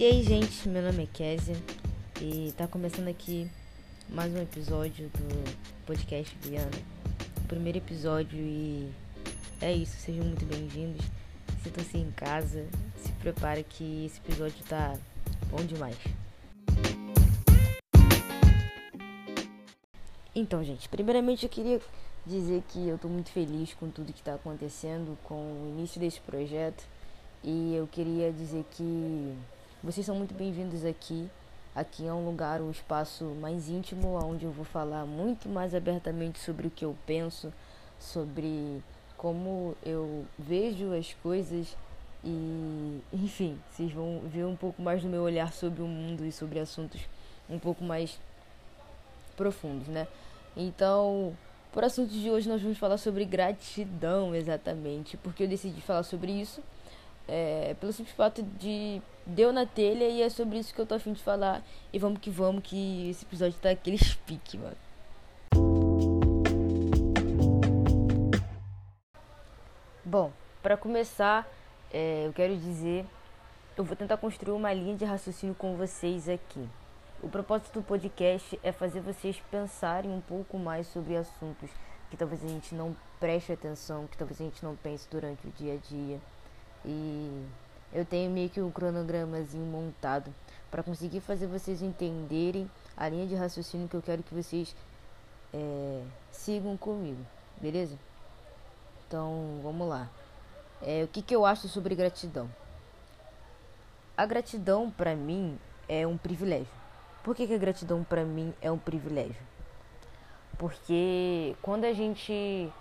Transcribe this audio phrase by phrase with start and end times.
[0.00, 1.54] E aí, gente, meu nome é Kézia
[2.22, 3.46] e tá começando aqui
[4.08, 6.70] mais um episódio do podcast Viana.
[7.46, 8.90] Primeiro episódio e
[9.60, 11.04] é isso, sejam muito bem-vindos.
[11.62, 14.96] Sintam-se em casa, se prepare que esse episódio tá
[15.50, 15.98] bom demais.
[20.34, 21.78] Então, gente, primeiramente eu queria
[22.24, 26.22] dizer que eu tô muito feliz com tudo que tá acontecendo, com o início desse
[26.22, 26.88] projeto.
[27.44, 29.36] E eu queria dizer que
[29.82, 31.26] vocês são muito bem-vindos aqui.
[31.74, 36.38] Aqui é um lugar, um espaço mais íntimo, onde eu vou falar muito mais abertamente
[36.38, 37.50] sobre o que eu penso,
[37.98, 38.82] sobre
[39.16, 41.74] como eu vejo as coisas
[42.22, 46.32] e, enfim, vocês vão ver um pouco mais do meu olhar sobre o mundo e
[46.32, 47.00] sobre assuntos
[47.48, 48.20] um pouco mais
[49.34, 50.06] profundos, né?
[50.54, 51.34] Então,
[51.72, 56.32] por assuntos de hoje nós vamos falar sobre gratidão, exatamente, porque eu decidi falar sobre
[56.32, 56.62] isso
[57.30, 60.96] é, pelo simples fato de deu na telha e é sobre isso que eu tô
[60.96, 61.62] afim de falar.
[61.92, 64.76] E vamos que vamos, que esse episódio tá aquele pique, mano.
[70.04, 71.48] Bom, para começar,
[71.92, 73.06] é, eu quero dizer,
[73.76, 76.68] eu vou tentar construir uma linha de raciocínio com vocês aqui.
[77.22, 81.70] O propósito do podcast é fazer vocês pensarem um pouco mais sobre assuntos
[82.10, 85.50] que talvez a gente não preste atenção, que talvez a gente não pense durante o
[85.52, 86.20] dia a dia.
[86.84, 87.46] E
[87.92, 90.32] eu tenho meio que um cronogramazinho montado
[90.70, 94.74] para conseguir fazer vocês entenderem a linha de raciocínio que eu quero que vocês
[95.52, 97.24] é, sigam comigo,
[97.60, 97.98] beleza?
[99.06, 100.08] Então vamos lá.
[100.80, 102.48] É, o que, que eu acho sobre gratidão?
[104.16, 106.72] A gratidão para mim é um privilégio.
[107.24, 109.42] Por que, que a gratidão para mim é um privilégio?
[110.56, 112.72] Porque quando a gente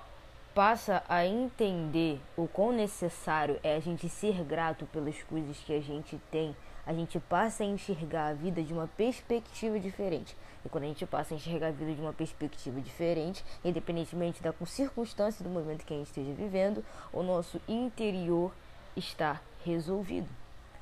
[0.53, 5.81] passa a entender o quão necessário é a gente ser grato pelas coisas que a
[5.81, 10.35] gente tem, a gente passa a enxergar a vida de uma perspectiva diferente.
[10.65, 14.53] E quando a gente passa a enxergar a vida de uma perspectiva diferente, independentemente da
[14.65, 18.51] circunstância do momento que a gente esteja vivendo, o nosso interior
[18.95, 20.27] está resolvido.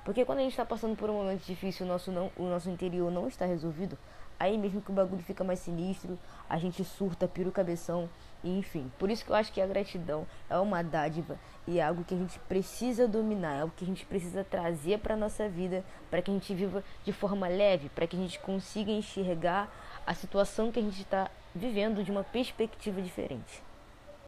[0.07, 2.69] Porque quando a gente está passando por um momento difícil, o nosso, não, o nosso
[2.69, 3.97] interior não está resolvido,
[4.40, 6.18] aí mesmo que o bagulho fica mais sinistro,
[6.50, 8.09] a gente surta, pira o cabeção,
[8.41, 8.90] e enfim.
[8.97, 11.38] Por isso que eu acho que a gratidão é uma dádiva
[11.68, 15.00] e é algo que a gente precisa dominar, é algo que a gente precisa trazer
[15.00, 18.39] para nossa vida, para que a gente viva de forma leve, para que a gente
[18.39, 19.69] consiga enxergar
[20.06, 23.67] a situação que a gente está vivendo de uma perspectiva diferente.